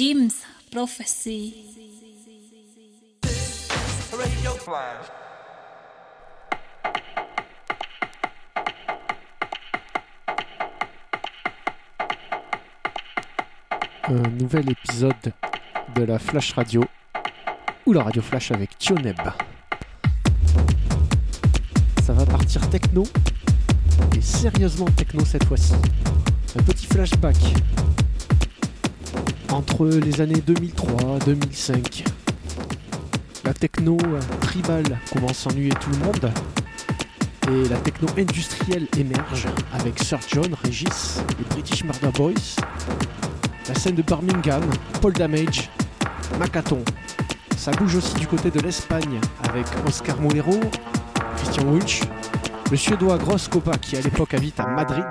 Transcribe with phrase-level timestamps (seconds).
[0.00, 1.52] Jim's Prophecy.
[4.10, 5.06] Radio Flash.
[14.08, 15.12] un nouvel épisode
[15.94, 16.82] de la Flash Radio
[17.84, 19.20] ou la Radio Flash avec Tioneb.
[22.02, 23.02] Ça va partir techno
[24.16, 25.74] et sérieusement techno cette fois-ci.
[26.58, 27.36] Un petit flashback
[29.52, 32.04] entre les années 2003-2005.
[33.44, 33.96] La techno
[34.40, 36.32] tribale commence à ennuyer tout le monde
[37.50, 42.56] et la techno industrielle émerge avec Sir John, Regis, les British Murder Boys,
[43.68, 44.62] la scène de Birmingham,
[45.00, 45.70] Paul Damage,
[46.38, 46.84] Macaton.
[47.56, 50.60] Ça bouge aussi du côté de l'Espagne avec Oscar Molero,
[51.36, 52.02] Christian Wunsch,
[52.70, 55.08] le suédois Gross Kopa qui à l'époque habite à Madrid,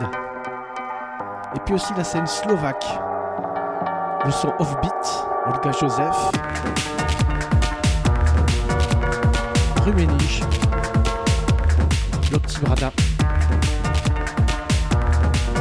[1.55, 2.85] et puis aussi la scène slovaque,
[4.29, 6.31] le son offbeat, Olga Joseph,
[9.83, 10.41] Rumenige,
[12.31, 12.91] Locti Brada,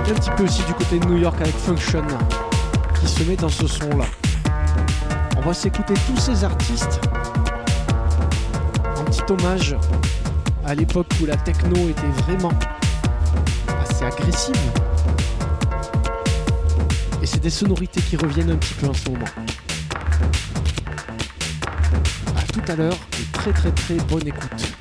[0.07, 2.05] et un petit peu aussi du côté de New York avec Function
[3.01, 4.05] qui se met dans ce son là.
[5.39, 7.01] On va s'écouter tous ces artistes
[8.99, 9.77] en petit hommage
[10.67, 12.53] à l'époque où la techno était vraiment
[13.81, 14.61] assez agressive.
[17.51, 19.25] Sonorités qui reviennent un petit peu en ce moment.
[22.37, 24.78] A tout à l'heure et très très très bonne écoute.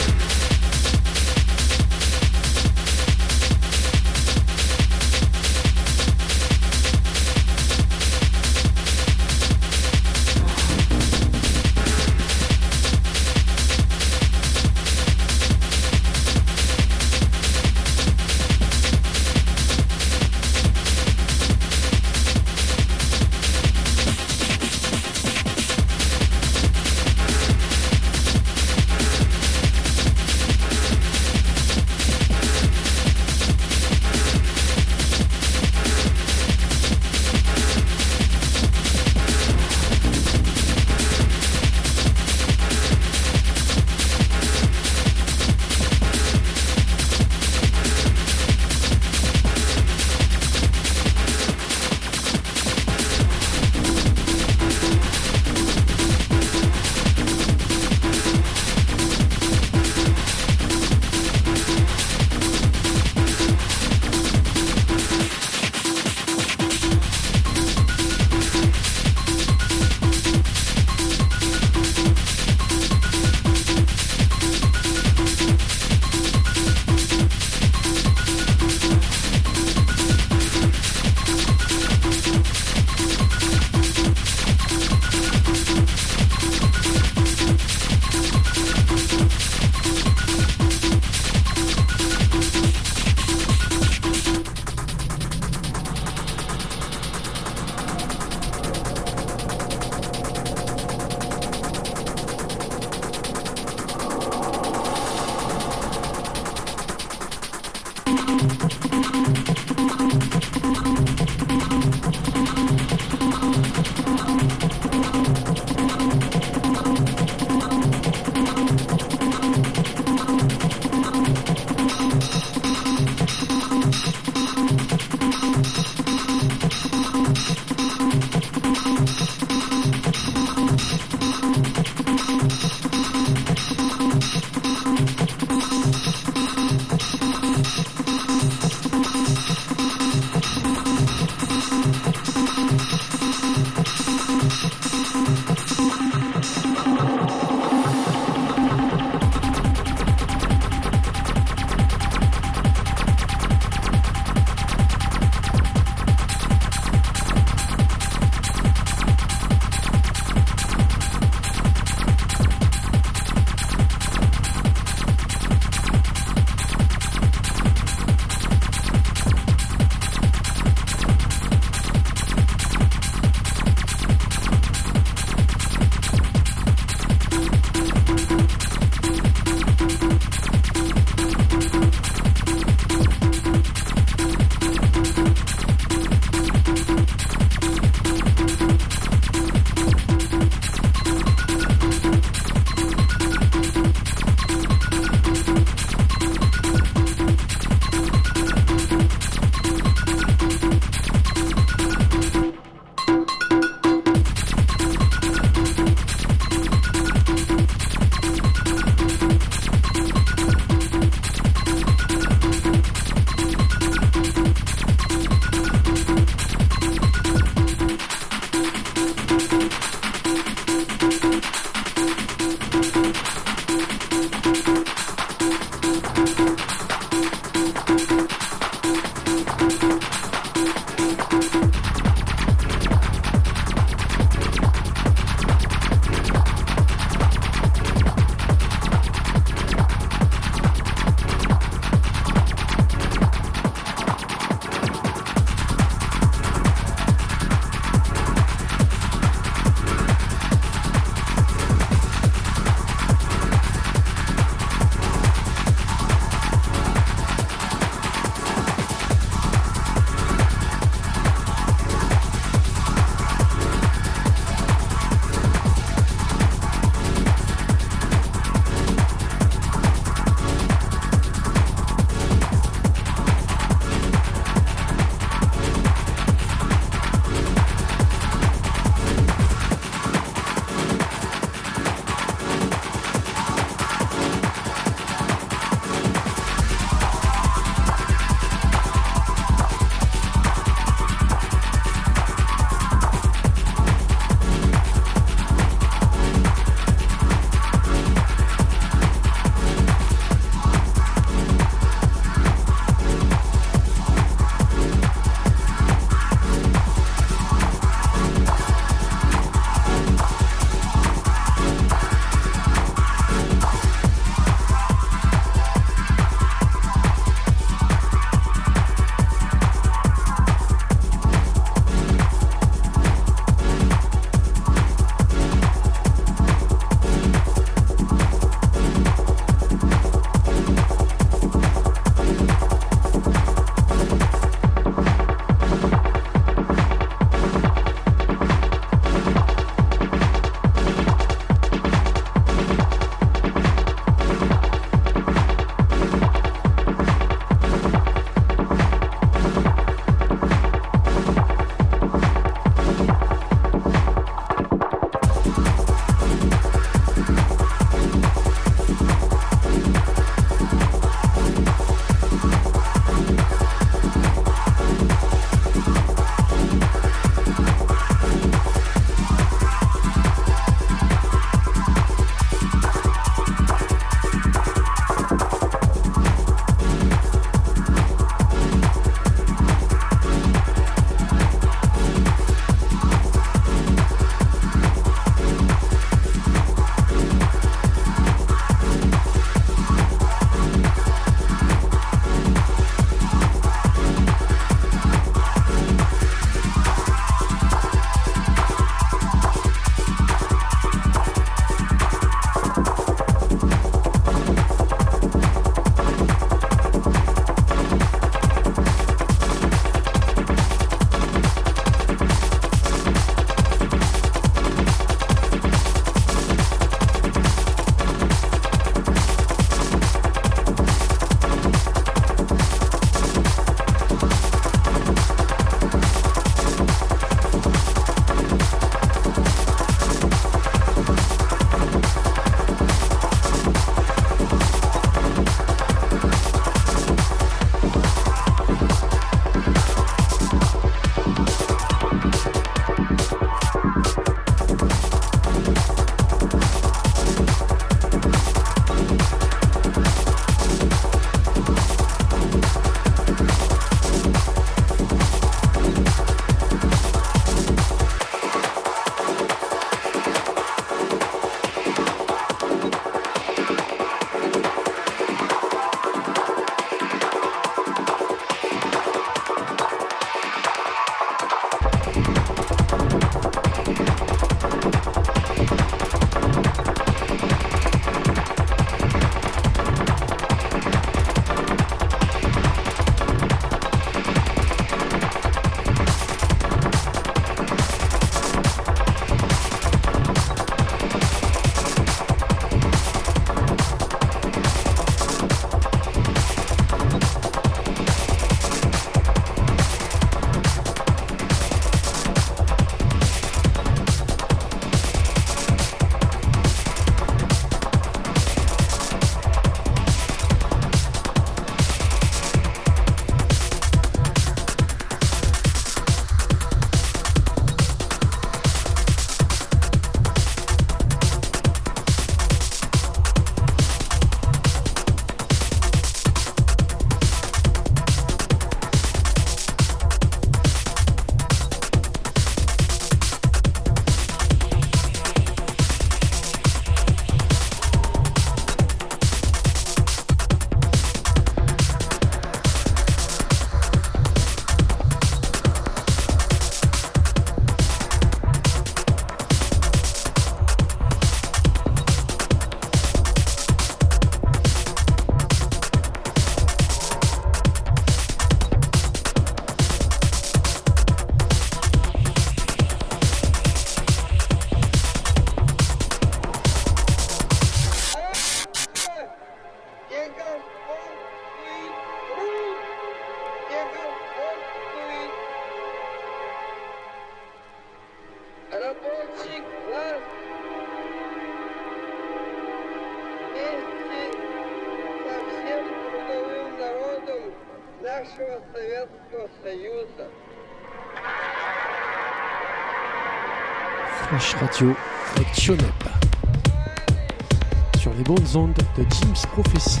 [597.98, 600.00] Sur les bonnes ondes de Jim's Prophecy,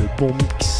[0.00, 0.75] le bon mix.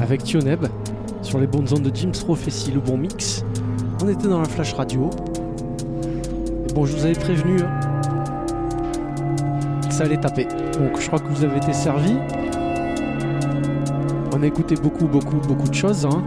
[0.00, 0.66] Avec Tioneb
[1.22, 3.44] sur les bonnes ondes de Jim's Prophecy, le bon mix.
[4.00, 5.10] On était dans la flash radio.
[6.76, 7.80] Bon, je vous avais prévenu hein,
[9.90, 10.44] ça allait taper.
[10.44, 12.14] Donc, je crois que vous avez été servi.
[14.32, 16.06] On a écouté beaucoup, beaucoup, beaucoup de choses.
[16.06, 16.22] hein.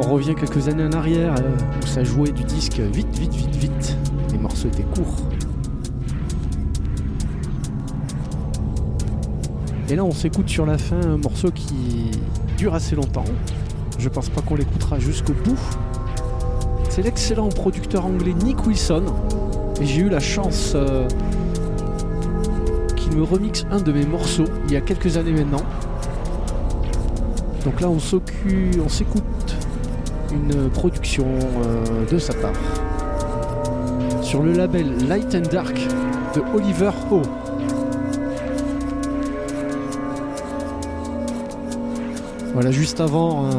[0.00, 3.54] On revient quelques années en arrière euh, où ça jouait du disque vite, vite, vite,
[3.54, 3.96] vite.
[4.32, 5.29] Les morceaux étaient courts.
[9.90, 12.12] Et là, on s'écoute sur la fin un morceau qui
[12.56, 13.24] dure assez longtemps.
[13.98, 15.58] Je pense pas qu'on l'écoutera jusqu'au bout.
[16.88, 19.02] C'est l'excellent producteur anglais Nick Wilson.
[19.80, 21.08] Et j'ai eu la chance euh,
[22.94, 25.64] qu'il me remixe un de mes morceaux il y a quelques années maintenant.
[27.64, 29.24] Donc là, on s'écoute
[30.32, 32.52] une production euh, de sa part
[34.22, 35.74] sur le label Light and Dark
[36.36, 37.22] de Oliver Ho.
[42.62, 43.52] Voilà, juste avant, euh,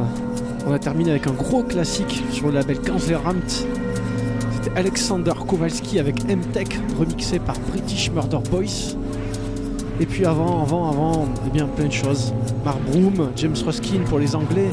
[0.67, 3.65] on a terminé avec un gros classique sur le label Kanzleramt.
[4.51, 6.67] C'était Alexander Kowalski avec M-Tech,
[6.99, 8.95] remixé par British Murder Boys.
[9.99, 12.31] Et puis avant, avant, avant, eh bien plein de choses.
[12.63, 14.69] Mark Broom, James Ruskin pour les Anglais,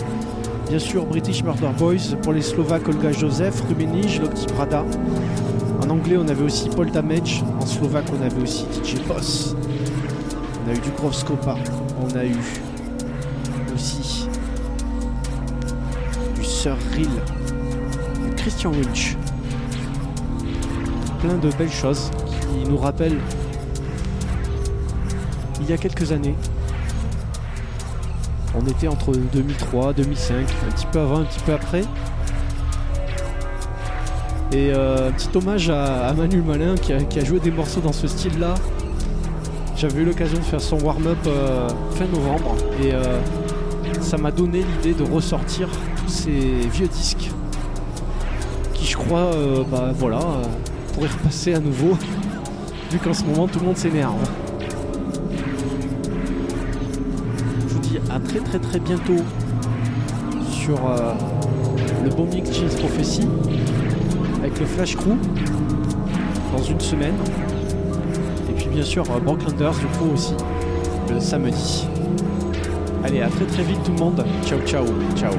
[0.69, 4.85] bien sûr British Murder Boys pour les Slovaques Olga Joseph, Rumenige, Lokti Prada.
[5.83, 9.57] En anglais, on avait aussi Paul Damage, en slovaque, on avait aussi DJ Boss.
[10.67, 11.57] On a eu du Grovskopa,
[12.03, 12.37] on a eu
[16.35, 17.09] du Sir Rill,
[18.25, 19.17] du Christian Winch.
[21.21, 22.11] Plein de belles choses
[22.41, 23.19] qui nous rappellent
[25.61, 26.35] il y a quelques années.
[28.57, 31.83] On était entre 2003, 2005, un petit peu avant, un petit peu après.
[34.51, 37.53] Et euh, un petit hommage à, à Manu Malin qui a, qui a joué des
[37.53, 38.55] morceaux dans ce style-là.
[39.77, 43.21] J'avais eu l'occasion de faire son warm-up euh, fin novembre et euh,
[44.01, 46.31] ça m'a donné l'idée de ressortir tous ces
[46.73, 47.31] vieux disques
[48.75, 50.45] qui, je crois, euh, bah voilà, euh,
[50.95, 51.97] pourraient repasser à nouveau
[52.91, 54.15] vu qu'en ce moment tout le monde s'énerve.
[57.69, 59.23] Je vous dis à très très très bientôt
[60.51, 61.13] sur euh,
[62.05, 63.23] le bon mix Jeans Prophecy
[64.41, 65.17] avec le Flash Crew
[66.57, 67.17] dans une semaine.
[68.49, 70.35] Et puis bien sûr Brocklanders du coup aussi
[71.11, 71.87] le samedi.
[73.05, 74.25] Allez, à très très vite tout le monde.
[74.45, 74.87] Ciao ciao
[75.17, 75.33] ciao.